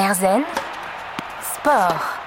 Erzen 0.00 0.46
Sport. 1.42 2.19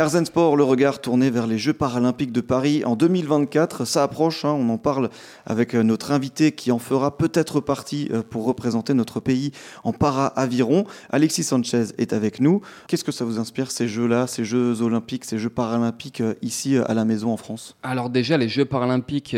Erzen 0.00 0.24
Sport, 0.24 0.56
le 0.56 0.64
regard 0.64 1.02
tourné 1.02 1.28
vers 1.28 1.46
les 1.46 1.58
Jeux 1.58 1.74
paralympiques 1.74 2.32
de 2.32 2.40
Paris 2.40 2.82
en 2.86 2.96
2024. 2.96 3.84
Ça 3.84 4.02
approche, 4.02 4.46
hein, 4.46 4.56
on 4.58 4.70
en 4.70 4.78
parle 4.78 5.10
avec 5.44 5.74
euh, 5.74 5.82
notre 5.82 6.10
invité 6.10 6.52
qui 6.52 6.72
en 6.72 6.78
fera 6.78 7.18
peut-être 7.18 7.60
partie 7.60 8.08
euh, 8.10 8.22
pour 8.22 8.46
représenter 8.46 8.94
notre 8.94 9.20
pays 9.20 9.52
en 9.84 9.92
para-aviron. 9.92 10.86
Alexis 11.10 11.44
Sanchez 11.44 11.88
est 11.98 12.14
avec 12.14 12.40
nous. 12.40 12.62
Qu'est-ce 12.88 13.04
que 13.04 13.12
ça 13.12 13.26
vous 13.26 13.38
inspire 13.38 13.70
ces 13.70 13.88
Jeux-là, 13.88 14.26
ces 14.26 14.42
Jeux 14.42 14.80
olympiques, 14.80 15.26
ces 15.26 15.38
Jeux 15.38 15.50
paralympiques 15.50 16.22
euh, 16.22 16.32
ici 16.40 16.78
à 16.78 16.94
la 16.94 17.04
maison 17.04 17.30
en 17.30 17.36
France? 17.36 17.76
Alors 17.82 18.08
déjà, 18.08 18.38
les 18.38 18.48
Jeux 18.48 18.64
paralympiques 18.64 19.36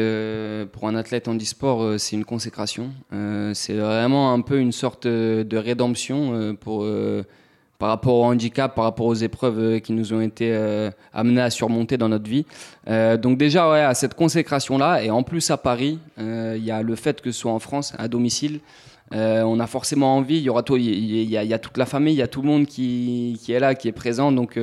pour 0.73 0.89
un 0.89 0.95
athlète 0.95 1.27
en 1.27 1.37
e-sport, 1.37 1.99
c'est 1.99 2.15
une 2.15 2.25
consécration. 2.25 2.91
c'est 3.55 3.75
vraiment 3.75 4.33
un 4.33 4.41
peu 4.43 4.61
une 4.61 4.71
sorte 4.71 5.09
de 5.09 5.57
rédemption 5.57 6.55
pour 6.61 6.87
par 7.83 7.89
rapport 7.89 8.15
au 8.15 8.25
handicap, 8.27 8.77
par 8.77 8.85
rapport 8.85 9.07
aux 9.07 9.15
épreuves 9.15 9.59
euh, 9.59 9.79
qui 9.81 9.93
nous 9.93 10.13
ont 10.13 10.21
été 10.21 10.53
euh, 10.53 10.93
amenées 11.13 11.41
à 11.41 11.51
surmonter 11.51 11.97
dans 11.97 12.09
notre 12.09 12.31
vie. 12.31 12.47
Euh, 12.87 13.17
donc 13.17 13.39
déjà, 13.39 13.89
à 13.89 13.95
cette 13.95 14.15
consécration-là, 14.15 15.03
et 15.03 15.11
en 15.11 15.25
plus 15.25 15.51
à 15.51 15.57
Paris, 15.57 15.99
il 16.17 16.65
y 16.65 16.71
a 16.71 16.81
le 16.81 16.95
fait 16.95 17.21
que 17.21 17.33
ce 17.33 17.41
soit 17.41 17.51
en 17.51 17.59
France, 17.59 17.93
à 17.99 18.07
domicile. 18.07 18.61
on 19.11 19.59
a 19.59 19.67
forcément 19.67 20.17
envie, 20.17 20.37
il 20.37 20.45
y 20.45 20.49
aura 20.49 20.63
il 20.71 21.25
y, 21.25 21.55
a 21.55 21.59
toute 21.59 21.77
la 21.77 21.85
famille, 21.85 22.15
il 22.15 22.19
y 22.19 22.23
a 22.23 22.29
tout 22.29 22.41
le 22.41 22.47
monde 22.47 22.67
qui, 22.67 23.37
qui 23.43 23.51
est 23.51 23.59
là, 23.59 23.75
qui 23.75 23.89
est 23.89 23.99
présent, 24.05 24.31
donc, 24.31 24.61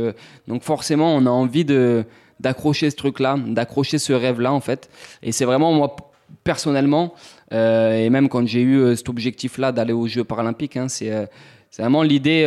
donc 0.48 0.64
forcément 0.64 1.14
on 1.14 1.26
a 1.26 1.30
envie 1.30 1.66
de 1.66 2.06
d'accrocher 2.40 2.90
ce 2.90 2.96
truc-là, 2.96 3.36
d'accrocher 3.38 3.98
ce 4.00 4.14
rêve-là 4.14 4.54
en 4.54 4.62
fait. 4.62 4.90
Et 5.24 5.34
c'est 5.34 5.46
vraiment 5.46 5.74
moi 5.74 5.94
personnellement, 6.46 7.14
et 7.52 8.10
même 8.10 8.30
quand 8.30 8.48
j'ai 8.48 8.62
eu 8.62 8.96
cet 8.96 9.10
objectif-là 9.10 9.74
d'aller 9.74 9.94
aux 9.94 10.08
Jeux 10.08 10.24
paralympiques, 10.24 10.78
hein, 10.78 10.88
c'est 10.88 11.28
vraiment 11.78 12.02
l'idée 12.02 12.46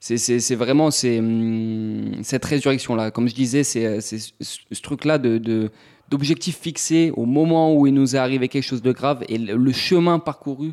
c'est 0.00 0.54
vraiment 0.54 0.88
hum, 1.04 2.12
cette 2.22 2.44
résurrection-là. 2.44 3.10
Comme 3.10 3.28
je 3.28 3.34
disais, 3.34 3.62
c'est 3.64 4.00
ce 4.00 4.80
truc-là 4.82 5.18
de, 5.18 5.70
d'objectifs 6.08 6.58
fixés 6.58 7.12
au 7.16 7.26
moment 7.26 7.74
où 7.74 7.86
il 7.86 7.94
nous 7.94 8.16
est 8.16 8.18
arrivé 8.18 8.48
quelque 8.48 8.64
chose 8.64 8.82
de 8.82 8.92
grave 8.92 9.24
et 9.28 9.38
le, 9.38 9.72
chemin 9.72 10.18
parcouru, 10.18 10.72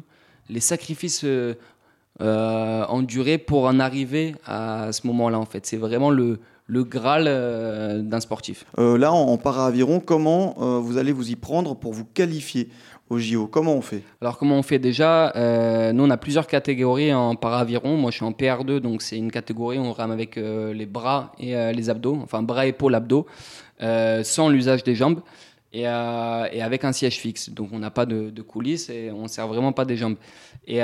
les 0.49 0.61
sacrifices 0.61 1.21
euh, 1.25 1.55
euh, 2.21 2.85
endurés 2.87 3.37
pour 3.37 3.65
en 3.65 3.79
arriver 3.79 4.35
à 4.45 4.91
ce 4.91 5.05
moment-là, 5.07 5.39
en 5.39 5.45
fait. 5.45 5.65
C'est 5.65 5.77
vraiment 5.77 6.09
le, 6.09 6.39
le 6.65 6.83
Graal 6.83 7.25
euh, 7.27 8.01
d'un 8.01 8.19
sportif. 8.19 8.65
là, 8.77 9.11
en, 9.11 9.27
en 9.29 9.37
para-aviron, 9.37 9.99
comment 9.99 10.55
vous 10.81 10.97
allez 10.97 11.11
vous 11.11 11.29
y 11.31 11.35
prendre 11.35 11.75
pour 11.75 11.93
vous 11.93 12.05
qualifier 12.05 12.69
au 13.09 13.19
JO 13.19 13.47
Comment 13.47 13.73
on 13.73 13.81
fait? 13.81 14.03
Alors 14.21 14.37
comment 14.37 14.57
on 14.57 14.63
fait? 14.63 14.79
Déjà 14.79 15.31
euh, 15.35 15.93
Nous 15.93 16.03
on 16.03 16.09
a 16.09 16.17
plusieurs 16.17 16.47
catégories 16.47 17.13
en 17.13 17.35
paraviron. 17.35 17.95
Moi 17.97 18.11
je 18.11 18.17
suis 18.17 18.25
en 18.25 18.31
PR2 18.31 18.79
donc 18.79 19.01
c'est 19.01 19.17
une 19.17 19.31
catégorie 19.31 19.77
où 19.77 19.83
on 19.83 19.93
rame 19.93 20.11
avec 20.11 20.37
euh, 20.37 20.73
les 20.73 20.85
bras 20.85 21.31
et 21.39 21.55
euh, 21.55 21.71
les 21.71 21.89
abdos, 21.89 22.17
enfin 22.21 22.41
bras, 22.41 22.65
épaules, 22.65 22.95
abdos, 22.95 23.25
sans 23.79 24.49
l'usage 24.49 24.83
des 24.83 24.95
jambes 24.95 25.21
et, 25.73 25.85
avec 25.87 26.83
un 26.83 26.91
siège 26.91 27.17
fixe. 27.17 27.49
Donc 27.49 27.69
on 27.71 27.79
n'a 27.79 27.91
pas 27.91 28.05
de, 28.05 28.41
coulisses 28.41 28.89
et 28.89 29.11
on 29.11 29.23
ne 29.23 29.27
sert 29.27 29.47
vraiment 29.47 29.71
pas 29.71 29.85
des 29.85 29.97
jambes. 29.97 30.17
Et, 30.65 30.81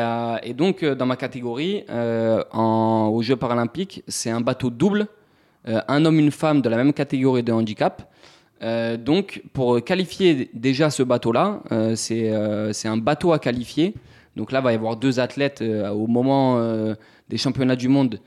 donc 0.54 0.84
dans 0.84 1.06
ma 1.06 1.16
catégorie, 1.16 1.84
aux 1.90 3.22
Jeux 3.22 3.36
paralympiques, 3.36 4.04
c'est 4.08 4.30
un 4.30 4.42
bateau 4.42 4.70
double, 4.70 5.08
un 5.66 6.06
homme, 6.06 6.20
une 6.20 6.32
femme 6.32 6.62
de 6.62 6.70
la 6.70 6.78
même 6.78 6.94
catégorie 6.94 7.44
de 7.44 7.52
handicap. 7.52 8.10
Euh, 8.64 8.98
donc, 8.98 9.44
pour 9.52 9.84
qualifier 9.84 10.50
déjà 10.54 10.90
ce 10.90 11.04
bateau-là, 11.04 11.62
euh, 11.72 11.96
euh, 12.12 12.74
c'est 12.74 12.88
un 12.88 12.98
bateau 12.98 13.34
à 13.34 13.40
qualifier. 13.40 13.94
Donc 14.36 14.52
là, 14.52 14.60
il 14.60 14.64
va 14.64 14.72
y 14.72 14.76
avoir 14.76 14.96
deux 14.96 15.20
athlètes 15.20 15.62
au 15.62 16.08
moment 16.08 16.60
des 17.30 17.38
championnats 17.38 17.76
du 17.76 17.88
monde 17.88 18.20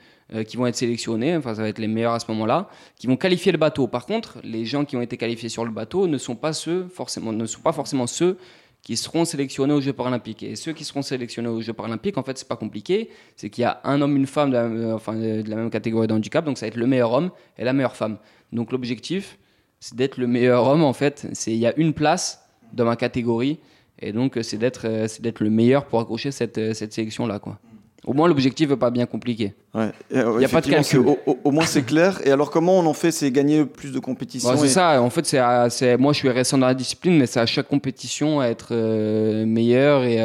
qui 0.47 0.57
vont 0.57 0.67
être 0.67 0.77
sélectionnés. 0.77 1.37
Enfin, 1.37 1.55
ça 1.55 1.63
va 1.63 1.69
être 1.69 1.79
les 1.79 1.89
meilleurs 1.89 2.15
à 2.15 2.21
ce 2.21 2.31
moment-là, 2.33 2.69
qui 2.98 3.07
vont 3.07 3.17
qualifier 3.17 3.53
le 3.53 3.59
bateau. 3.59 3.87
Par 3.87 4.07
contre, 4.07 4.39
les 4.45 4.65
gens 4.65 4.85
qui 4.85 4.97
ont 4.97 5.03
été 5.03 5.17
qualifiés 5.17 5.48
sur 5.48 5.65
le 5.65 5.71
bateau 5.71 6.07
ne 6.07 6.19
sont 6.19 6.37
pas 6.37 6.53
ceux 6.53 6.86
forcément, 6.89 7.33
ne 7.33 7.47
sont 7.47 7.61
pas 7.61 7.73
forcément 7.73 8.07
ceux 8.07 8.39
qui 8.83 8.97
seront 8.97 9.25
sélectionnés 9.25 9.73
aux 9.73 9.80
Jeux 9.80 9.92
paralympiques. 9.92 10.45
Et 10.45 10.55
ceux 10.55 10.73
qui 10.73 10.85
seront 10.85 11.03
sélectionnés 11.03 11.48
aux 11.48 11.61
Jeux 11.61 11.73
paralympiques, 11.73 12.19
en 12.19 12.23
fait, 12.23 12.39
c'est 12.39 12.47
pas 12.47 12.57
compliqué. 12.57 13.11
C'est 13.35 13.51
qu'il 13.51 13.63
y 13.63 13.64
a 13.64 13.80
un 13.83 14.01
homme, 14.01 14.17
une 14.17 14.29
femme 14.29 14.51
de 14.51 14.57
la, 14.57 14.95
enfin, 14.95 15.14
de 15.14 15.48
la 15.48 15.57
même 15.57 15.70
catégorie 15.70 16.07
de 16.07 16.13
handicap. 16.13 16.45
Donc, 16.45 16.57
ça 16.57 16.67
va 16.67 16.69
être 16.69 16.77
le 16.77 16.86
meilleur 16.86 17.13
homme 17.13 17.30
et 17.59 17.64
la 17.64 17.73
meilleure 17.73 17.97
femme. 17.97 18.19
Donc, 18.53 18.70
l'objectif, 18.70 19.39
c'est 19.80 19.97
d'être 19.97 20.19
le 20.19 20.29
meilleur 20.29 20.67
homme 20.69 20.83
en 20.83 20.92
fait. 20.92 21.27
C'est 21.33 21.51
il 21.53 21.59
y 21.59 21.67
a 21.67 21.77
une 21.77 21.95
place 21.95 22.48
dans 22.73 22.85
ma 22.85 22.97
catégorie 22.97 23.59
et 23.98 24.12
donc 24.12 24.39
c'est 24.42 24.58
d'être 24.58 24.86
euh, 24.86 25.08
c'est 25.08 25.23
d'être 25.23 25.40
le 25.40 25.51
meilleur 25.51 25.86
pour 25.86 26.01
accrocher 26.01 26.30
cette, 26.30 26.58
euh, 26.58 26.74
cette 26.74 26.92
sélection 26.92 27.27
là 27.27 27.39
quoi. 27.39 27.58
Au 28.05 28.12
moins 28.12 28.29
l'objectif 28.29 28.70
n'est 28.70 28.77
pas 28.77 28.90
bien 28.90 29.07
compliqué. 29.07 29.55
Ouais. 29.74 29.90
il 30.12 30.39
n'y 30.39 30.45
a 30.45 30.48
pas 30.48 30.61
de 30.61 30.68
calcul. 30.68 31.05
Au, 31.27 31.51
moins 31.51 31.67
c'est 31.67 31.83
clair. 31.83 32.20
Et 32.24 32.30
alors 32.30 32.51
comment 32.52 32.79
on 32.79 32.86
en 32.86 32.92
fait 32.92 33.11
C'est 33.11 33.33
gagner 33.33 33.64
plus 33.64 33.90
de 33.90 33.98
compétitions 33.98 34.51
bah, 34.51 34.56
C'est 34.56 34.68
ça. 34.68 35.02
En 35.02 35.11
fait 35.11 35.27
c'est 35.27 35.96
moi 35.96 36.12
je 36.12 36.18
suis 36.18 36.30
récent 36.30 36.56
dans 36.56 36.68
la 36.68 36.74
discipline, 36.74 37.18
mais 37.18 37.27
c'est 37.27 37.40
à 37.40 37.46
chaque 37.46 37.67
compétition 37.67 38.39
à 38.39 38.46
être 38.46 38.68
euh, 38.70 39.45
meilleur 39.45 40.05
et 40.05 40.18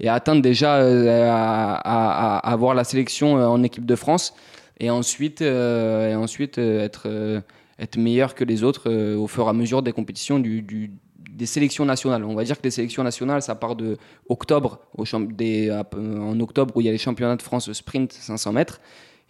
et 0.00 0.08
à 0.08 0.14
atteindre 0.14 0.42
déjà 0.42 0.76
à, 0.76 1.74
à, 1.74 2.52
avoir 2.52 2.74
la 2.74 2.84
sélection 2.84 3.34
en 3.34 3.64
équipe 3.64 3.84
de 3.84 3.96
France 3.96 4.32
et 4.78 4.90
ensuite 4.90 5.40
et 5.40 6.14
ensuite 6.14 6.58
être 6.58 7.42
être 7.78 7.96
meilleur 7.96 8.34
que 8.34 8.44
les 8.44 8.64
autres 8.64 8.90
euh, 8.90 9.16
au 9.16 9.26
fur 9.26 9.46
et 9.46 9.48
à 9.48 9.52
mesure 9.52 9.82
des 9.82 9.92
compétitions 9.92 10.38
du, 10.38 10.90
des 11.38 11.46
sélections 11.46 11.84
nationales. 11.84 12.24
On 12.24 12.34
va 12.34 12.44
dire 12.44 12.58
que 12.58 12.64
les 12.64 12.72
sélections 12.72 13.04
nationales, 13.04 13.42
ça 13.42 13.54
part 13.54 13.76
de 13.76 13.96
octobre, 14.28 14.80
au 14.96 15.04
des, 15.30 15.70
en 15.94 16.40
octobre 16.40 16.76
où 16.76 16.80
il 16.80 16.84
y 16.84 16.88
a 16.88 16.92
les 16.92 16.98
championnats 16.98 17.36
de 17.36 17.42
France 17.42 17.72
sprint 17.72 18.12
500 18.12 18.52
mètres, 18.52 18.80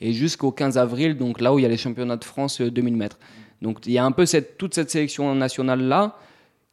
et 0.00 0.12
jusqu'au 0.12 0.50
15 0.50 0.78
avril, 0.78 1.16
donc 1.18 1.40
là 1.40 1.52
où 1.52 1.58
il 1.58 1.62
y 1.62 1.66
a 1.66 1.68
les 1.68 1.76
championnats 1.76 2.16
de 2.16 2.24
France 2.24 2.62
2000 2.62 2.96
mètres. 2.96 3.18
Donc 3.60 3.86
il 3.86 3.92
y 3.92 3.98
a 3.98 4.04
un 4.04 4.12
peu 4.12 4.24
cette, 4.24 4.56
toute 4.56 4.74
cette 4.74 4.90
sélection 4.90 5.34
nationale-là 5.34 6.16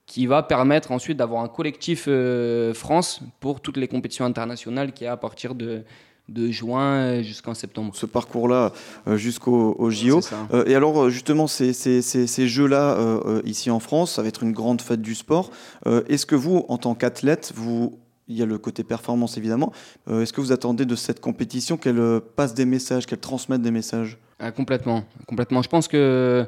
qui 0.05 0.25
va 0.25 0.41
permettre 0.41 0.91
ensuite 0.91 1.17
d'avoir 1.17 1.43
un 1.43 1.47
collectif 1.47 2.05
euh, 2.07 2.73
France 2.73 3.21
pour 3.39 3.59
toutes 3.59 3.77
les 3.77 3.87
compétitions 3.87 4.23
internationales 4.23 4.93
qui 4.93 5.05
a 5.05 5.13
à 5.13 5.17
partir 5.17 5.55
de, 5.55 5.83
de 6.29 6.49
juin 6.51 7.21
jusqu'en 7.21 7.53
septembre. 7.53 7.95
Ce 7.95 8.05
parcours-là 8.05 8.71
euh, 9.07 9.17
jusqu'au 9.17 9.89
JO. 9.89 10.21
Euh, 10.53 10.65
et 10.65 10.75
alors 10.75 11.09
justement, 11.09 11.47
ces, 11.47 11.73
ces, 11.73 12.47
jeux-là 12.47 12.95
euh, 12.97 13.41
ici 13.45 13.69
en 13.69 13.79
France, 13.79 14.13
ça 14.13 14.21
va 14.21 14.27
être 14.27 14.43
une 14.43 14.51
grande 14.51 14.81
fête 14.81 15.01
du 15.01 15.15
sport. 15.15 15.51
Est-ce 15.85 16.25
que 16.25 16.35
vous, 16.35 16.65
en 16.69 16.77
tant 16.77 16.95
qu'athlète, 16.95 17.51
vous 17.55 17.99
il 18.27 18.35
y 18.35 18.41
a 18.41 18.47
le 18.47 18.57
côté 18.57 18.83
performance 18.83 19.37
évidemment. 19.37 19.71
Est-ce 20.09 20.33
que 20.33 20.41
vous 20.41 20.51
attendez 20.51 20.85
de 20.85 20.95
cette 20.95 21.19
compétition 21.19 21.77
qu'elle 21.77 22.19
passe 22.35 22.55
des 22.55 22.65
messages, 22.65 23.05
qu'elle 23.05 23.19
transmette 23.19 23.61
des 23.61 23.69
messages? 23.69 24.17
Ah, 24.39 24.51
Complètement, 24.51 25.03
complètement. 25.27 25.61
Je 25.61 25.69
pense 25.69 25.87
que 25.87 26.47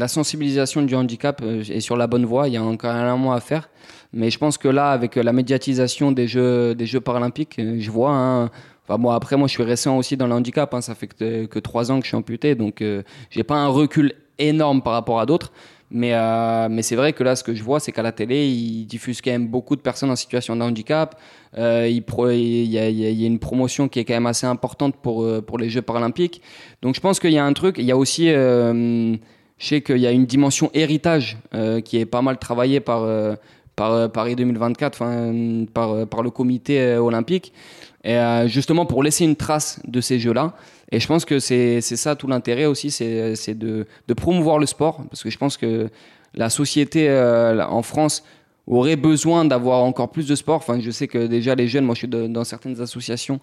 la 0.00 0.08
sensibilisation 0.08 0.82
du 0.82 0.94
handicap 0.94 1.42
est 1.42 1.80
sur 1.80 1.96
la 1.96 2.06
bonne 2.06 2.24
voie. 2.24 2.48
Il 2.48 2.54
y 2.54 2.56
a 2.56 2.62
encore 2.62 2.90
un 2.90 3.16
mois 3.16 3.36
à 3.36 3.40
faire. 3.40 3.68
Mais 4.12 4.30
je 4.30 4.38
pense 4.38 4.58
que 4.58 4.68
là, 4.68 4.90
avec 4.90 5.14
la 5.14 5.32
médiatisation 5.32 6.10
des 6.10 6.26
Jeux, 6.26 6.74
paralympiques, 7.04 7.58
euh, 7.58 7.76
je 7.78 7.90
vois. 7.90 8.10
Hein, 8.10 8.50
enfin, 8.84 8.98
moi, 8.98 9.14
après, 9.14 9.36
moi, 9.36 9.46
je 9.46 9.52
suis 9.52 9.62
récent 9.62 9.96
aussi 9.96 10.16
dans 10.16 10.26
le 10.26 10.32
handicap. 10.32 10.72
Hein, 10.74 10.80
ça 10.80 10.94
fait 10.94 11.06
que, 11.06 11.58
trois 11.60 11.92
ans 11.92 11.98
que 11.98 12.04
je 12.04 12.08
suis 12.08 12.16
amputé, 12.16 12.54
donc 12.54 12.82
euh, 12.82 13.02
j'ai 13.30 13.44
pas 13.44 13.56
un 13.56 13.68
recul 13.68 14.14
énorme 14.38 14.82
par 14.82 14.94
rapport 14.94 15.20
à 15.20 15.26
d'autres. 15.26 15.52
Mais, 15.92 16.14
euh, 16.14 16.68
mais 16.70 16.82
c'est 16.82 16.94
vrai 16.94 17.12
que 17.12 17.24
là, 17.24 17.34
ce 17.34 17.42
que 17.42 17.52
je 17.52 17.64
vois, 17.64 17.80
c'est 17.80 17.90
qu'à 17.90 18.02
la 18.02 18.12
télé, 18.12 18.46
ils 18.48 18.86
diffusent 18.86 19.20
quand 19.20 19.32
même 19.32 19.48
beaucoup 19.48 19.74
de 19.74 19.80
personnes 19.80 20.10
en 20.10 20.16
situation 20.16 20.54
de 20.54 20.62
handicap. 20.62 21.20
Euh, 21.58 21.88
il, 21.88 22.70
y 22.70 22.78
a, 22.78 23.26
une 23.26 23.40
promotion 23.40 23.88
qui 23.88 23.98
est 23.98 24.04
quand 24.04 24.14
même 24.14 24.26
assez 24.26 24.46
importante 24.46 24.96
pour 24.96 25.58
les 25.58 25.68
Jeux 25.68 25.82
paralympiques. 25.82 26.42
Donc 26.80 26.94
je 26.94 27.00
pense 27.00 27.18
qu'il 27.18 27.32
y 27.32 27.38
a 27.38 27.44
un 27.44 27.52
truc. 27.52 27.76
Il 27.78 27.84
y 27.84 27.90
a 27.90 27.96
aussi, 27.96 28.30
je 29.60 29.66
sais 29.68 29.80
qu'il 29.82 29.98
y 29.98 30.06
a 30.08 30.10
une 30.10 30.26
dimension 30.26 30.70
héritage 30.74 31.38
qui 31.84 31.98
est 31.98 32.06
pas 32.06 32.22
mal 32.22 32.38
travaillée 32.38 32.80
par 32.80 33.06
par 33.80 33.92
euh, 33.92 34.08
Paris 34.08 34.36
2024, 34.36 34.98
par, 35.72 35.92
euh, 35.92 36.22
le 36.22 36.30
comité 36.30 36.82
euh, 36.82 37.00
olympique, 37.00 37.54
et 38.04 38.18
justement 38.46 38.84
pour 38.86 39.02
laisser 39.02 39.24
une 39.24 39.36
trace 39.36 39.80
de 39.86 40.00
ces 40.00 40.18
jeux-là. 40.18 40.54
Et 40.92 41.00
je 41.00 41.06
pense 41.06 41.24
que 41.24 41.38
c'est 41.38 41.80
ça 41.80 42.14
tout 42.16 42.26
l'intérêt 42.26 42.66
aussi, 42.66 42.90
c'est 42.90 43.54
de, 43.54 43.86
de, 44.08 44.14
promouvoir 44.14 44.58
le 44.58 44.66
sport, 44.66 45.02
parce 45.10 45.22
que 45.22 45.30
je 45.30 45.38
pense 45.38 45.56
que 45.58 45.88
la 46.34 46.48
société 46.48 47.10
en 47.68 47.82
France 47.82 48.24
aurait 48.66 48.96
besoin 48.96 49.44
d'avoir 49.44 49.82
encore 49.82 50.10
plus 50.10 50.26
de 50.26 50.34
sport. 50.34 50.56
Enfin, 50.56 50.80
je 50.80 50.90
sais 50.90 51.08
que 51.08 51.26
déjà 51.26 51.54
les 51.54 51.68
jeunes, 51.68 51.84
moi 51.84 51.94
je 51.94 52.06
suis 52.06 52.08
dans 52.08 52.44
certaines 52.44 52.80
associations 52.80 53.38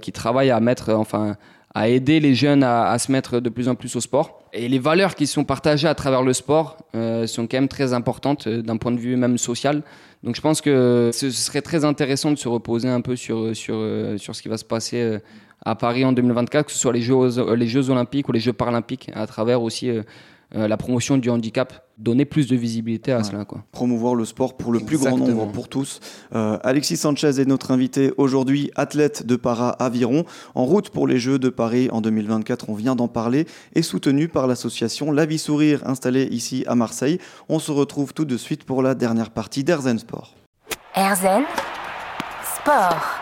qui 0.00 0.12
travaillent 0.12 0.50
à 0.50 0.60
mettre, 0.60 0.94
enfin, 0.94 1.36
à 1.74 1.88
aider 1.88 2.18
les 2.20 2.34
jeunes 2.34 2.64
à, 2.64 2.98
se 2.98 3.12
mettre 3.12 3.40
de 3.40 3.48
plus 3.48 3.68
en 3.68 3.74
plus 3.74 3.94
au 3.96 4.00
sport. 4.00 4.42
Et 4.52 4.68
les 4.68 4.78
valeurs 4.78 5.14
qui 5.14 5.26
sont 5.26 5.44
partagées 5.44 5.86
à 5.86 5.94
travers 5.94 6.22
le 6.22 6.32
sport 6.32 6.78
euh, 6.96 7.26
sont 7.26 7.46
quand 7.46 7.58
même 7.58 7.68
très 7.68 7.92
importantes 7.92 8.48
euh, 8.48 8.62
d'un 8.62 8.76
point 8.76 8.90
de 8.90 8.98
vue 8.98 9.16
même 9.16 9.38
social. 9.38 9.82
Donc 10.24 10.34
je 10.34 10.40
pense 10.40 10.60
que 10.60 11.10
ce 11.12 11.30
serait 11.30 11.62
très 11.62 11.84
intéressant 11.84 12.32
de 12.32 12.36
se 12.36 12.48
reposer 12.48 12.88
un 12.88 13.00
peu 13.00 13.14
sur, 13.14 13.54
sur, 13.54 13.74
euh, 13.76 14.18
sur 14.18 14.34
ce 14.34 14.42
qui 14.42 14.48
va 14.48 14.58
se 14.58 14.64
passer 14.64 15.18
à 15.64 15.74
Paris 15.76 16.04
en 16.04 16.12
2024, 16.12 16.66
que 16.66 16.72
ce 16.72 16.78
soit 16.78 16.92
les 16.92 17.00
Jeux, 17.00 17.54
les 17.54 17.68
Jeux 17.68 17.88
olympiques 17.90 18.28
ou 18.28 18.32
les 18.32 18.40
Jeux 18.40 18.52
paralympiques, 18.52 19.10
à 19.14 19.26
travers 19.26 19.62
aussi 19.62 19.90
la 20.52 20.76
promotion 20.76 21.16
du 21.16 21.30
handicap, 21.30 21.86
donner 21.96 22.24
plus 22.24 22.48
de 22.48 22.56
visibilité 22.56 23.12
à 23.12 23.22
cela. 23.22 23.44
Quoi. 23.44 23.62
Promouvoir 23.70 24.14
le 24.14 24.24
sport 24.24 24.56
pour 24.56 24.72
le 24.72 24.80
plus 24.80 24.98
grand 24.98 25.16
nombre, 25.16 25.52
pour 25.52 25.68
tous. 25.68 26.00
Alexis 26.32 26.96
Sanchez 26.96 27.40
est 27.40 27.44
notre 27.46 27.70
invité 27.70 28.12
aujourd'hui, 28.16 28.70
athlète 28.74 29.24
de 29.26 29.36
para-aviron, 29.36 30.24
en 30.54 30.64
route 30.64 30.90
pour 30.90 31.06
les 31.06 31.18
Jeux 31.18 31.38
de 31.38 31.50
Paris 31.50 31.88
en 31.92 32.00
2024, 32.00 32.68
on 32.68 32.74
vient 32.74 32.96
d'en 32.96 33.08
parler, 33.08 33.46
et 33.74 33.82
soutenu 33.82 34.28
par 34.28 34.46
l'association 34.46 35.12
La 35.12 35.26
Vie 35.26 35.38
Sourire 35.38 35.86
installée 35.86 36.24
ici 36.24 36.64
à 36.66 36.74
Marseille. 36.74 37.18
On 37.48 37.58
se 37.58 37.70
retrouve 37.70 38.12
tout 38.12 38.24
de 38.24 38.36
suite 38.36 38.64
pour 38.64 38.82
la 38.82 38.94
dernière 38.94 39.30
partie 39.30 39.62
d'Airzen 39.62 39.98
Sport. 39.98 40.34
Airzen 40.96 41.44
Sport. 42.56 43.19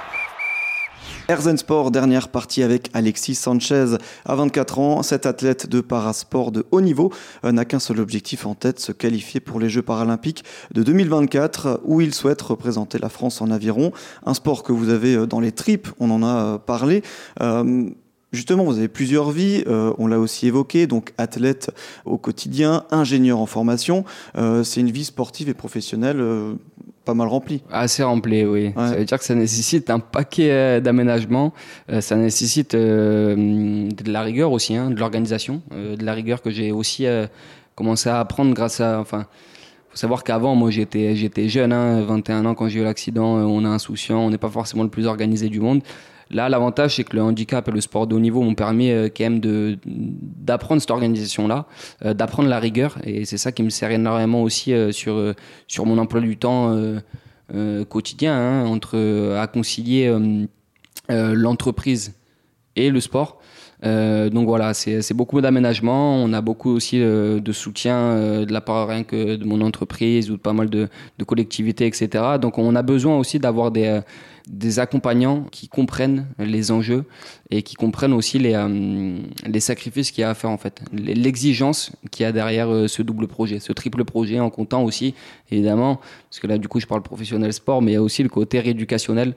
Airzen 1.31 1.59
Sport, 1.59 1.91
dernière 1.91 2.29
partie 2.29 2.63
avec 2.63 2.89
Alexis 2.95 3.35
Sanchez. 3.35 3.99
À 4.25 4.35
24 4.35 4.79
ans, 4.79 5.03
cet 5.03 5.27
athlète 5.27 5.69
de 5.69 5.83
parasport 5.83 6.53
de 6.53 6.65
haut 6.71 6.81
niveau 6.81 7.13
euh, 7.45 7.53
n'a 7.53 7.67
qu'un 7.67 7.81
seul 7.81 8.01
objectif 8.01 8.47
en 8.47 8.55
tête, 8.55 8.81
se 8.81 8.93
qualifier 8.93 9.39
pour 9.39 9.61
les 9.61 9.69
Jeux 9.69 9.83
paralympiques 9.83 10.43
de 10.73 10.83
2024, 10.83 11.83
où 11.85 12.01
il 12.01 12.15
souhaite 12.15 12.41
représenter 12.41 12.99
la 12.99 13.11
France 13.11 13.43
en 13.43 13.51
aviron. 13.51 13.93
Un 14.25 14.33
sport 14.33 14.63
que 14.63 14.73
vous 14.73 14.89
avez 14.89 15.17
euh, 15.17 15.27
dans 15.27 15.41
les 15.41 15.53
tripes, 15.53 15.89
on 16.01 16.11
en 16.11 16.23
a 16.23 16.55
euh, 16.55 16.59
parlé. 16.59 17.03
Justement, 18.33 18.65
vous 18.65 18.79
avez 18.79 18.89
plusieurs 18.89 19.31
vies, 19.31 19.65
on 19.67 20.07
l'a 20.07 20.21
aussi 20.21 20.47
évoqué, 20.47 20.87
donc 20.87 21.15
athlète 21.17 21.71
au 22.05 22.19
quotidien, 22.19 22.85
ingénieur 22.91 23.39
en 23.39 23.47
formation. 23.47 24.05
c'est 24.35 24.81
une 24.81 24.91
vie 24.91 25.07
sportive 25.07 25.49
et 25.49 25.55
professionnelle 25.55 26.23
pas 27.09 27.15
mal 27.15 27.29
rempli. 27.29 27.63
Assez 27.73 28.03
rempli, 28.03 28.45
oui. 28.45 28.71
Ça 28.77 28.97
veut 28.97 29.05
dire 29.07 29.19
que 29.19 29.25
ça 29.25 29.35
nécessite 29.35 29.89
un 29.89 29.99
paquet 29.99 30.51
euh, 30.51 30.81
d'aménagements. 30.81 31.55
Euh, 31.91 32.03
ça 32.03 32.17
nécessite 32.17 32.75
euh, 32.75 33.89
de 33.89 34.13
la 34.13 34.21
rigueur 34.21 34.53
aussi, 34.53 34.77
hein, 34.77 34.91
de 34.91 35.01
l'organisation, 35.01 35.63
de 35.71 36.05
la 36.05 36.13
rigueur 36.13 36.43
que 36.43 36.51
j'ai 36.51 36.71
aussi 36.71 37.07
commencé 37.75 38.11
à 38.11 38.21
apprendre 38.21 38.53
grâce 38.53 38.83
à. 38.83 39.01
Enfin, 39.01 39.25
savoir 39.99 40.25
qu'avant, 40.25 40.55
moi, 40.55 40.71
j'étais, 40.71 41.17
j'étais 41.17 41.49
jeune, 41.49 41.73
21 41.73 42.37
hein, 42.37 42.45
ans 42.47 42.55
quand 42.55 42.69
j'ai 42.69 42.81
eu 42.81 42.85
l'accident. 42.85 43.37
on 43.37 43.65
est 43.65 43.69
insouciant, 43.69 44.21
on 44.21 44.31
n'est 44.31 44.39
pas 44.39 44.51
forcément 44.51 44.83
le 44.83 44.91
plus 44.91 45.07
organisé 45.07 45.49
du 45.49 45.61
monde. 45.61 45.83
Là, 46.31 46.49
l'avantage, 46.49 46.97
c'est 46.97 47.05
que 47.05 47.17
le 47.17 47.23
handicap 47.23 47.67
et 47.69 47.71
le 47.71 47.81
sport 47.81 48.07
de 48.07 48.15
haut 48.15 48.21
niveau 48.21 48.43
m'ont 48.43 48.55
permis 48.55 48.91
euh, 48.91 49.09
quand 49.15 49.25
même 49.25 49.41
de, 49.41 49.79
d'apprendre 49.87 50.81
cette 50.81 50.91
organisation-là, 50.91 51.67
euh, 52.05 52.13
d'apprendre 52.13 52.49
la 52.49 52.59
rigueur. 52.59 52.99
Et 53.05 53.25
c'est 53.25 53.39
ça 53.39 53.51
qui 53.51 53.63
me 53.63 53.71
sert 53.71 53.91
énormément 53.91 54.43
aussi 54.43 54.73
euh, 54.73 54.93
sur, 54.93 55.35
sur 55.67 55.87
mon 55.87 55.99
emploi 55.99 56.21
du 56.21 56.37
temps 56.37 56.77
quotidien, 57.89 58.35
hein, 58.35 58.67
entre, 58.67 59.35
à 59.39 59.47
concilier 59.47 60.15
l'entreprise 61.09 62.15
et 62.77 62.91
le 62.91 63.01
sport. 63.01 63.41
Donc 63.83 64.47
voilà, 64.47 64.75
c'est 64.75 65.15
beaucoup 65.15 65.41
d'aménagement. 65.41 66.17
On 66.17 66.33
a 66.33 66.41
beaucoup 66.41 66.71
aussi 66.71 66.99
de 66.99 67.53
soutien 67.53 68.45
de 68.45 68.53
la 68.53 68.61
part 68.61 68.89
rien 68.89 69.05
que 69.05 69.37
de 69.37 69.45
mon 69.45 69.61
entreprise 69.61 70.31
ou 70.31 70.37
de 70.37 70.41
pas 70.41 70.53
mal 70.53 70.69
de, 70.69 70.89
collectivités, 71.27 71.87
etc. 71.87 72.25
Donc 72.41 72.59
on 72.59 72.75
a 72.75 72.83
besoin 72.83 73.17
aussi 73.19 73.39
d'avoir 73.39 73.71
des, 73.71 74.03
accompagnants 74.79 75.45
qui 75.51 75.69
comprennent 75.69 76.27
les 76.39 76.71
enjeux 76.71 77.05
et 77.51 77.63
qui 77.63 77.75
comprennent 77.75 78.15
aussi 78.15 78.39
les, 78.39 78.55
euh, 78.55 79.19
les 79.47 79.61
sacrifices 79.61 80.11
qu'il 80.11 80.23
y 80.23 80.25
a 80.25 80.31
à 80.31 80.35
faire 80.35 80.51
en 80.51 80.57
fait, 80.57 80.83
l'exigence 80.93 81.93
qu'il 82.11 82.25
y 82.25 82.27
a 82.27 82.33
derrière 82.33 82.73
euh, 82.73 82.89
ce 82.89 83.03
double 83.03 83.29
projet, 83.29 83.61
ce 83.61 83.73
triple 83.73 84.05
projet 84.05 84.41
en 84.41 84.51
comptant 84.51 84.85
aussi 84.85 85.15
évidemment, 85.51 86.01
parce 86.31 86.41
que 86.41 86.47
là 86.47 86.57
du 86.57 86.69
coup 86.69 86.81
je 86.81 86.87
parle 86.87 87.03
professionnel 87.03 87.53
sport, 87.53 87.83
mais 87.83 87.93
il 87.93 87.95
y 87.95 87.99
a 87.99 88.03
aussi 88.03 88.23
le 88.23 88.29
côté 88.31 88.61
rééducationnel 88.61 89.35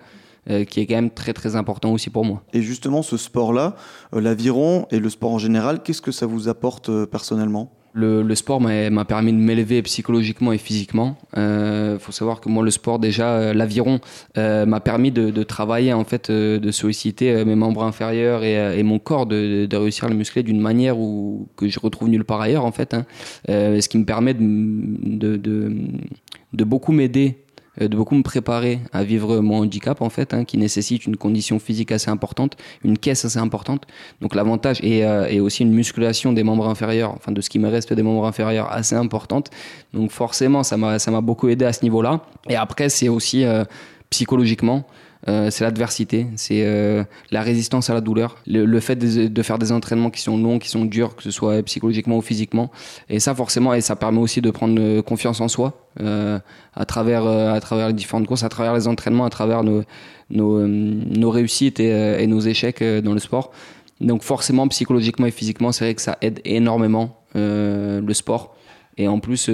euh, 0.49 0.65
qui 0.65 0.79
est 0.79 0.85
quand 0.85 0.95
même 0.95 1.11
très 1.11 1.33
très 1.33 1.55
important 1.55 1.91
aussi 1.91 2.09
pour 2.09 2.25
moi. 2.25 2.43
Et 2.53 2.61
justement 2.61 3.01
ce 3.01 3.17
sport-là, 3.17 3.75
l'aviron 4.13 4.87
et 4.91 4.99
le 4.99 5.09
sport 5.09 5.31
en 5.31 5.39
général, 5.39 5.83
qu'est-ce 5.83 6.01
que 6.01 6.11
ça 6.11 6.25
vous 6.25 6.47
apporte 6.49 7.05
personnellement? 7.05 7.71
Le, 7.93 8.35
sport 8.35 8.61
m'a 8.61 9.05
permis 9.05 9.33
de 9.33 9.37
m'élever 9.37 9.81
psychologiquement 9.81 10.53
et 10.53 10.57
physiquement. 10.57 11.17
Il 11.33 11.39
euh, 11.39 11.99
faut 11.99 12.13
savoir 12.13 12.39
que 12.39 12.47
moi, 12.47 12.63
le 12.63 12.71
sport, 12.71 12.99
déjà, 12.99 13.33
euh, 13.33 13.53
l'aviron 13.53 13.99
euh, 14.37 14.65
m'a 14.65 14.79
permis 14.79 15.11
de, 15.11 15.43
travailler, 15.43 15.91
en 15.91 16.05
fait, 16.05 16.31
de 16.31 16.71
solliciter 16.71 17.43
mes 17.43 17.55
membres 17.55 17.83
inférieurs 17.83 18.43
et, 18.43 18.83
mon 18.83 18.99
corps, 18.99 19.25
de, 19.25 19.67
réussir 19.75 20.05
à 20.05 20.09
le 20.09 20.15
muscler 20.15 20.43
d'une 20.43 20.61
manière 20.61 20.97
où, 20.97 21.47
que 21.57 21.67
je 21.67 21.79
retrouve 21.79 22.09
nulle 22.09 22.23
part 22.23 22.39
ailleurs, 22.39 22.65
en 22.65 22.71
fait. 22.71 22.93
Hein. 22.93 23.05
ce 23.47 23.87
qui 23.89 23.97
me 23.97 24.05
permet 24.05 24.33
de, 24.33 25.37
de 25.37 26.63
beaucoup 26.63 26.91
m'aider 26.93 27.37
euh, 27.37 27.50
de 27.79 27.95
beaucoup 27.95 28.15
me 28.15 28.23
préparer 28.23 28.79
à 28.91 29.03
vivre 29.03 29.39
mon 29.39 29.59
handicap 29.59 30.01
en 30.01 30.09
fait, 30.09 30.33
hein, 30.33 30.43
qui 30.43 30.57
nécessite 30.57 31.05
une 31.05 31.15
condition 31.15 31.57
physique 31.59 31.91
assez 31.91 32.09
importante, 32.09 32.57
une 32.83 32.97
caisse 32.97 33.23
assez 33.23 33.37
importante. 33.37 33.87
Donc 34.19 34.35
l'avantage 34.35 34.81
est, 34.83 35.05
euh, 35.05 35.41
aussi 35.41 35.63
une 35.63 35.71
musculation 35.71 36.33
des 36.33 36.43
membres 36.43 36.67
inférieurs, 36.67 37.13
enfin 37.15 37.31
de 37.31 37.39
ce 37.39 37.49
qui 37.49 37.59
me 37.59 37.69
reste 37.69 37.93
des 37.93 38.03
membres 38.03 38.25
inférieurs 38.25 38.71
assez 38.71 38.95
importante. 38.95 39.49
Donc 39.93 40.11
forcément 40.11 40.63
ça 40.63 40.75
m'a 40.77 40.99
ça 40.99 41.11
m'a 41.11 41.21
beaucoup 41.21 41.47
aidé 41.47 41.65
à 41.65 41.73
ce 41.73 41.83
niveau-là. 41.83 42.21
Et 42.49 42.55
après 42.55 42.89
c'est 42.89 43.07
aussi 43.07 43.45
euh, 43.45 43.63
psychologiquement. 44.09 44.85
Euh, 45.27 45.51
c'est 45.51 45.63
l'adversité, 45.63 46.25
c'est 46.35 46.63
euh, 46.65 47.03
la 47.29 47.41
résistance 47.41 47.89
à 47.89 47.93
la 47.93 48.01
douleur, 48.01 48.37
le, 48.47 48.79
fait 48.79 48.95
de, 48.95 49.43
faire 49.43 49.59
des 49.59 49.71
entraînements 49.71 50.09
qui 50.09 50.21
sont 50.21 50.37
longs, 50.37 50.57
qui 50.57 50.69
sont 50.69 50.85
durs, 50.85 51.15
que 51.15 51.23
ce 51.23 51.31
soit 51.31 51.61
psychologiquement 51.63 52.17
ou 52.17 52.21
physiquement. 52.21 52.71
Et 53.07 53.19
ça, 53.19 53.35
forcément, 53.35 53.73
et 53.73 53.81
ça 53.81 53.95
permet 53.95 54.19
aussi 54.19 54.41
de 54.41 54.49
prendre 54.49 54.75
euh, 54.79 55.01
confiance 55.01 55.39
en 55.41 55.47
soi 55.47 55.87
à, 55.99 56.85
travers, 56.85 57.27
à 57.27 57.59
travers 57.59 57.87
les 57.87 57.93
différentes 57.93 58.25
courses, 58.25 58.43
à 58.43 58.49
travers 58.49 58.73
les 58.73 58.87
entraînements, 58.87 59.25
à 59.25 59.29
travers 59.29 59.63
nos, 59.63 59.83
nos, 60.29 61.29
réussites 61.29 61.79
et, 61.81 62.25
nos 62.27 62.39
échecs 62.39 62.81
dans 62.81 63.13
le 63.13 63.19
sport. 63.19 63.51
Donc 63.99 64.23
forcément, 64.23 64.67
psychologiquement 64.69 65.27
et 65.27 65.31
physiquement, 65.31 65.73
c'est 65.73 65.83
vrai 65.83 65.95
que 65.95 66.01
ça 66.01 66.17
aide 66.21 66.39
énormément 66.45 67.17
le 67.35 68.13
sport. 68.13 68.55
Et 68.97 69.09
en 69.09 69.19
plus, 69.19 69.49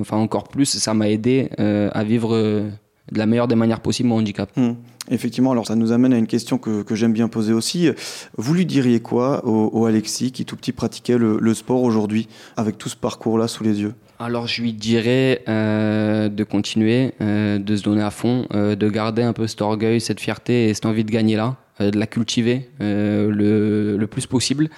enfin 0.00 0.16
encore 0.16 0.44
plus, 0.44 0.66
ça 0.66 0.94
m'a 0.94 1.08
aidé 1.10 1.48
à 1.58 2.04
vivre 2.04 2.70
de 3.12 3.18
la 3.18 3.26
meilleure 3.26 3.48
des 3.48 3.56
manières 3.56 3.80
possibles 3.80 4.08
mon 4.08 4.18
handicap. 4.18 4.50
Mmh. 4.56 4.72
Effectivement, 5.10 5.50
alors 5.50 5.66
ça 5.66 5.74
nous 5.74 5.90
amène 5.90 6.12
à 6.12 6.18
une 6.18 6.28
question 6.28 6.58
que, 6.58 6.84
j'aime 6.94 7.12
bien 7.12 7.28
poser 7.28 7.52
aussi. 7.52 7.90
Vous 8.36 8.54
lui 8.54 8.64
diriez 8.64 9.00
quoi 9.00 9.44
au, 9.44 9.84
Alexis 9.86 10.30
qui 10.30 10.44
tout 10.44 10.56
petit 10.56 10.72
pratiquait 10.72 11.18
le, 11.18 11.54
sport 11.54 11.82
aujourd'hui 11.82 12.28
avec 12.56 12.78
tout 12.78 12.88
ce 12.88 12.96
parcours-là 12.96 13.48
sous 13.48 13.64
les 13.64 13.80
yeux? 13.80 13.94
Alors 14.20 14.46
je 14.46 14.62
lui 14.62 14.72
dirais 14.72 15.42
euh, 15.48 16.28
de 16.28 16.44
continuer, 16.44 17.14
euh, 17.20 17.58
de 17.58 17.74
se 17.74 17.82
donner 17.82 18.02
à 18.02 18.10
fond, 18.10 18.46
euh, 18.54 18.76
de 18.76 18.88
garder 18.88 19.22
un 19.22 19.32
peu 19.32 19.46
cet 19.46 19.62
orgueil, 19.62 20.00
cette 20.00 20.20
fierté 20.20 20.68
et 20.68 20.74
cette 20.74 20.86
envie 20.86 21.04
de 21.04 21.10
gagner 21.10 21.36
là, 21.36 21.56
de 21.80 21.98
la 21.98 22.06
cultiver 22.06 22.68
le, 22.78 23.96
le, 23.96 24.06
plus 24.06 24.26
possible. 24.26 24.68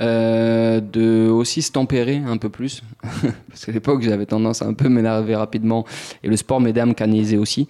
Euh, 0.00 0.80
de 0.80 1.28
aussi 1.28 1.60
se 1.60 1.72
tempérer 1.72 2.22
un 2.24 2.36
peu 2.36 2.50
plus 2.50 2.82
parce 3.48 3.66
qu'à 3.66 3.72
l'époque 3.72 4.00
j'avais 4.02 4.26
tendance 4.26 4.62
à 4.62 4.66
un 4.66 4.72
peu 4.72 4.88
m'énerver 4.88 5.34
rapidement 5.34 5.84
et 6.22 6.28
le 6.28 6.36
sport 6.36 6.60
m'aidait 6.60 6.82
à 6.82 6.86
me 6.86 6.92
canaliser 6.92 7.36
aussi 7.36 7.66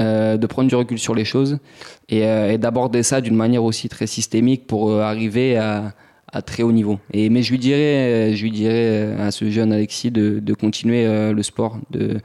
euh, 0.00 0.36
de 0.36 0.46
prendre 0.48 0.68
du 0.68 0.74
recul 0.74 0.98
sur 0.98 1.14
les 1.14 1.24
choses 1.24 1.58
et, 2.08 2.26
euh, 2.26 2.50
et 2.50 2.58
d'aborder 2.58 3.04
ça 3.04 3.20
d'une 3.20 3.36
manière 3.36 3.62
aussi 3.62 3.88
très 3.88 4.08
systémique 4.08 4.66
pour 4.66 4.92
arriver 5.00 5.56
à, 5.56 5.94
à, 6.32 6.42
très 6.42 6.64
haut 6.64 6.72
niveau 6.72 6.98
et 7.12 7.30
mais 7.30 7.44
je 7.44 7.52
lui 7.52 7.60
dirais 7.60 8.34
je 8.34 8.42
lui 8.42 8.50
dirais 8.50 9.14
à 9.16 9.30
ce 9.30 9.48
jeune 9.48 9.72
Alexis 9.72 10.10
de, 10.10 10.40
de 10.40 10.54
continuer 10.54 11.06
le 11.32 11.42
sport 11.44 11.78
de 11.90 12.16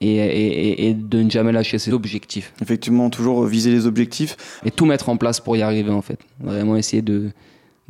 et, 0.00 0.16
et, 0.16 0.88
et, 0.88 0.94
de 0.94 1.22
ne 1.22 1.30
jamais 1.30 1.52
lâcher 1.52 1.78
ses 1.78 1.92
objectifs. 1.92 2.52
Effectivement, 2.60 3.08
toujours 3.08 3.44
viser 3.46 3.70
les 3.70 3.86
objectifs. 3.86 4.58
Et 4.64 4.72
tout 4.72 4.84
mettre 4.84 5.08
en 5.08 5.16
place 5.16 5.38
pour 5.38 5.56
y 5.56 5.62
arriver, 5.62 5.92
en 5.92 6.02
fait. 6.02 6.18
Vraiment 6.40 6.74
essayer 6.74 7.02
de, 7.02 7.30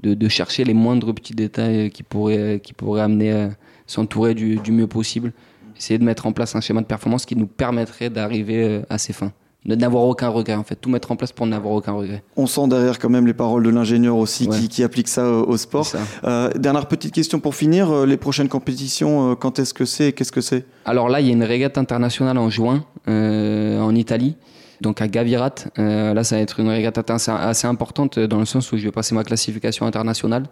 de, 0.02 0.28
chercher 0.28 0.64
les 0.64 0.74
moindres 0.74 1.14
petits 1.14 1.34
détails 1.34 1.90
qui 1.90 2.02
pourraient, 2.02 2.60
qui 2.62 2.72
pourraient 2.72 3.02
amener 3.02 3.32
à 3.32 3.50
s'entourer 3.86 4.34
du, 4.34 4.60
mieux 4.72 4.86
possible. 4.86 5.32
Essayer 5.76 5.98
de 5.98 6.04
mettre 6.04 6.26
en 6.26 6.32
place 6.32 6.54
un 6.54 6.60
schéma 6.60 6.80
de 6.80 6.86
performance 6.86 7.24
qui 7.26 7.36
nous 7.36 7.46
permettrait 7.46 8.10
d'arriver 8.10 8.64
euh, 8.64 8.82
à 8.88 8.98
ses 8.98 9.12
fins. 9.12 9.32
De 9.64 9.76
n'avoir 9.76 10.04
aucun 10.04 10.28
regret, 10.28 10.54
en 10.54 10.64
fait. 10.64 10.74
Tout 10.74 10.90
mettre 10.90 11.12
en 11.12 11.16
place 11.16 11.30
pour 11.30 11.46
n'avoir 11.46 11.74
aucun 11.74 11.92
regret. 11.92 12.24
On 12.36 12.48
sent 12.48 12.66
derrière 12.66 12.98
quand 12.98 13.08
même 13.08 13.28
les 13.28 13.34
paroles 13.34 13.62
de 13.62 13.70
l'ingénieur 13.70 14.16
aussi 14.16 14.48
qui, 14.48 14.82
applique 14.82 15.06
ça 15.06 15.30
au, 15.30 15.56
sport. 15.56 15.86
Euh, 16.24 16.50
dernière 16.54 16.86
petite 16.86 17.12
question 17.12 17.38
pour 17.38 17.54
finir. 17.54 17.90
Euh, 17.90 18.04
les 18.04 18.16
prochaines 18.16 18.48
compétitions, 18.48 19.36
quand 19.36 19.60
est-ce 19.60 19.72
que 19.72 19.84
c'est 19.84 20.12
Qu'est-ce 20.12 20.32
que 20.32 20.40
c'est? 20.40 20.66
Alors 20.84 21.08
là, 21.08 21.20
il 21.20 21.28
y 21.28 21.30
a 21.30 21.32
une 21.32 21.44
régate 21.44 21.78
internationale 21.78 22.38
en 22.38 22.50
juin 22.50 22.84
en 23.06 23.94
Italie 23.94 24.36
donc 24.82 25.00
à 25.00 25.08
Gavirat. 25.08 25.54
Euh, 25.78 26.12
là, 26.12 26.24
ça 26.24 26.36
va 26.36 26.42
être 26.42 26.60
une 26.60 26.68
régate 26.68 26.98
assez, 27.10 27.66
importante 27.66 28.18
dans 28.18 28.38
le 28.38 28.44
sens 28.44 28.70
où 28.72 28.76
je 28.76 28.84
vais 28.84 28.92
passer 28.92 29.14
ma 29.14 29.24
classification 29.24 29.86
internationale 29.86 30.44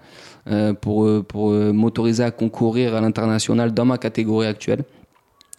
euh, 0.49 0.73
pour, 0.73 1.05
euh, 1.05 1.23
pour 1.23 1.51
m'autoriser 1.51 2.23
à 2.23 2.31
concourir 2.31 2.95
à 2.95 3.01
l'international 3.03 3.75
dans 3.75 3.85
ma 3.85 3.99
catégorie 3.99 4.47
actuelle. 4.47 4.85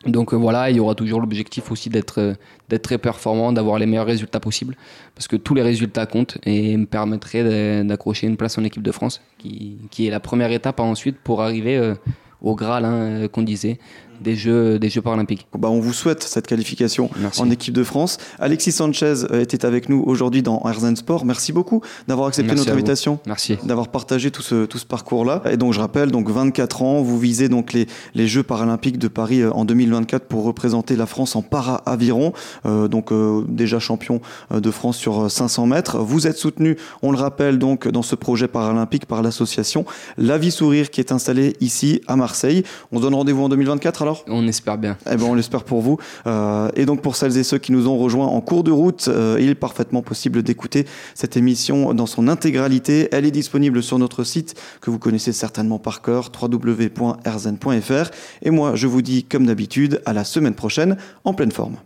Donc 0.08 0.34
voilà, 0.34 0.72
il 0.72 0.78
y 0.78 0.80
aura 0.80 0.96
toujours 0.96 1.22
l'objectif 1.22 1.72
aussi 1.72 1.90
d'être 1.90 2.34
d'être 2.70 2.82
très 2.82 2.98
performant, 2.98 3.52
d'avoir 3.52 3.78
les 3.78 3.86
meilleurs 3.86 4.08
résultats 4.08 4.40
possibles, 4.40 4.76
parce 5.14 5.28
que 5.28 5.36
tous 5.36 5.54
les 5.54 5.62
résultats 5.62 6.08
comptent 6.08 6.40
et 6.44 6.76
me 6.76 6.88
permettraient 6.88 7.84
d'accrocher 7.84 8.26
une 8.26 8.36
place 8.36 8.58
en 8.58 8.64
équipe 8.64 8.82
de 8.82 8.92
France, 8.92 9.22
qui, 9.38 9.78
qui, 9.92 10.08
est 10.08 10.10
la 10.10 10.20
première 10.20 10.52
étape 10.52 10.80
ensuite 10.80 11.18
pour 11.24 11.44
arriver 11.44 11.94
au 12.42 12.56
Graal 12.56 12.86
hein, 12.86 13.28
qu'on 13.28 13.44
disait, 13.44 13.78
des 14.22 14.36
Jeux, 14.36 14.80
des 14.80 14.90
Jeux 14.90 15.02
paralympiques. 15.02 15.48
Bah, 15.58 15.70
on 15.70 15.80
vous 15.80 15.94
souhaite 15.94 16.24
cette 16.24 16.48
qualification 16.48 17.10
en 17.38 17.50
équipe 17.50 17.74
de 17.74 17.84
France. 17.84 18.18
Alexis 18.40 18.72
Sanchez 18.72 19.26
était 19.34 19.66
avec 19.66 19.90
nous 19.90 20.04
aujourd'hui 20.06 20.42
dans 20.42 20.60
RZN 20.60 20.96
Sport. 20.96 21.26
Merci 21.26 21.52
beaucoup 21.52 21.82
d'avoir 22.08 22.28
accepté 22.28 22.54
notre 22.56 22.72
invitation. 22.72 23.20
Merci. 23.26 23.58
D'avoir 23.64 23.90
partagé 23.90 24.32
tout 24.32 24.42
ce, 24.42 24.66
tout 24.66 24.78
ce 24.78 24.86
parcours-là. 24.86 25.42
Et 25.50 25.58
donc, 25.58 25.74
je 25.74 25.80
rappelle, 25.80 26.12
donc 26.12 26.30
24 26.30 26.82
ans, 26.82 27.02
vous 27.02 27.20
visez 27.20 27.50
donc 27.50 27.74
les, 27.74 27.88
les 28.14 28.28
Jeux 28.28 28.44
paralympiques 28.44 28.98
de 28.98 29.08
Paris 29.08 29.46
en 29.46 29.66
2024 29.66 30.26
pour 30.26 30.44
représenter 30.44 30.96
la 30.96 31.06
France 31.06 31.36
en 31.36 31.42
para-aviron. 31.42 32.34
donc, 32.66 33.12
déjà 33.48 33.80
champion 33.80 34.22
de 34.52 34.72
France 34.72 34.98
sur 34.98 35.30
500 35.30 35.66
mètres. 35.68 36.00
Vous 36.00 36.28
êtes 36.28 36.38
soutenu, 36.38 36.78
on 37.02 37.12
le 37.12 37.18
rappelle, 37.18 37.60
donc 37.60 37.88
dans 37.88 38.02
ce 38.02 38.16
projet 38.16 38.48
paralympique 38.48 39.06
par 39.06 39.22
l'association 39.22 39.86
La 40.18 40.38
Vie 40.38 40.52
Sourire 40.52 40.92
qui 40.92 41.02
est 41.02 41.12
installée 41.12 41.56
ici 41.60 42.02
à 42.08 42.16
Marseille. 42.16 42.64
On 42.92 42.98
se 42.98 43.02
donne 43.02 43.16
rendez-vous 43.16 43.44
en 43.44 43.50
2024 43.50 44.02
alors 44.02 44.11
On 44.28 44.48
espère 44.48 44.78
bien. 44.78 44.98
Eh 45.10 45.16
ben, 45.16 45.24
on 45.24 45.34
l'espère 45.34 45.64
pour 45.64 45.82
vous. 45.82 45.98
Euh, 46.28 46.70
et 46.76 46.86
donc 46.86 47.02
pour 47.02 47.16
celles 47.16 47.38
et 47.38 47.44
ceux 47.44 47.58
qui 47.58 47.72
nous 47.72 47.88
ont 47.88 47.98
rejoints 47.98 48.28
en 48.28 48.42
cours 48.42 48.64
de 48.64 48.72
route, 48.72 49.08
euh, 49.08 49.38
il 49.40 49.50
est 49.50 49.56
parfaitement 49.56 50.02
possible 50.02 50.44
d'écouter 50.44 50.86
cette 51.16 51.38
émission 51.38 51.94
dans 51.94 52.06
son 52.06 52.28
intégralité. 52.28 53.10
Elle 53.12 53.26
est 53.26 53.32
disponible 53.32 53.84
sur 53.84 54.00
notre 54.00 54.24
site 54.24 54.56
que 54.82 54.90
vous 54.90 55.00
connaissez 55.00 55.34
certainement 55.34 55.80
par 55.80 56.02
cœur, 56.02 56.32
www.rzn.fr. 56.42 58.12
Et 58.42 58.52
moi, 58.52 58.76
je 58.76 58.88
vous 58.88 59.02
dis 59.02 59.24
comme 59.24 59.46
d'habitude, 59.46 60.02
à 60.06 60.14
la 60.14 60.24
semaine 60.24 60.56
prochaine 60.56 60.98
en 61.24 61.34
pleine 61.34 61.52
forme. 61.52 61.78